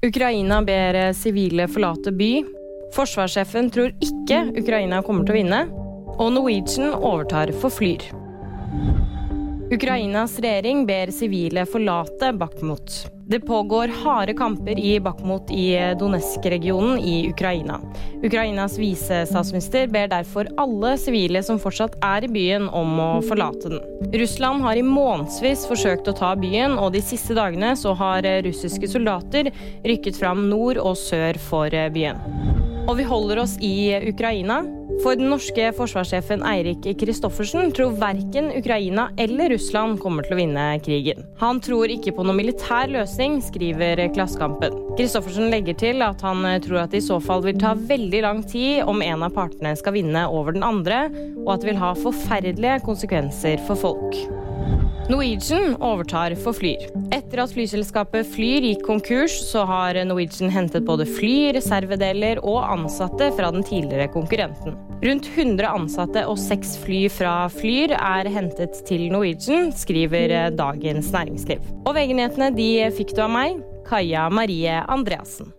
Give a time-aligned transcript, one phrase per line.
[0.00, 2.30] Ukraina ber sivile forlate by.
[2.96, 5.58] Forsvarssjefen tror ikke Ukraina kommer til å vinne.
[6.16, 8.06] Og Norwegian overtar for Flyr.
[9.70, 13.06] Ukrainas regjering ber sivile forlate Bakhmut.
[13.28, 17.80] Det pågår harde kamper i Bakhmut i Donetsk-regionen i Ukraina.
[18.24, 24.10] Ukrainas visestatsminister ber derfor alle sivile som fortsatt er i byen, om å forlate den.
[24.18, 28.90] Russland har i månedsvis forsøkt å ta byen, og de siste dagene så har russiske
[28.90, 29.52] soldater
[29.86, 32.18] rykket fram nord og sør for byen.
[32.90, 34.64] Og vi holder oss i Ukraina.
[35.00, 40.64] For den norske forsvarssjefen Eirik Kristoffersen tror verken Ukraina eller Russland kommer til å vinne
[40.84, 41.22] krigen.
[41.40, 44.76] Han tror ikke på noen militær løsning, skriver Klassekampen.
[44.98, 48.44] Kristoffersen legger til at han tror at det i så fall vil ta veldig lang
[48.44, 51.06] tid om en av partene skal vinne over den andre,
[51.46, 54.39] og at det vil ha forferdelige konsekvenser for folk.
[55.10, 56.84] Norwegian overtar for Flyr.
[57.10, 63.32] Etter at flyselskapet Flyr gikk konkurs, så har Norwegian hentet både fly, reservedeler og ansatte
[63.34, 64.78] fra den tidligere konkurrenten.
[65.02, 71.64] Rundt 100 ansatte og seks fly fra Flyr er hentet til Norwegian, skriver Dagens Næringsliv.
[71.84, 73.58] Og VG-nyhetene de fikk du av meg,
[73.88, 75.50] Kaja Marie Andreassen.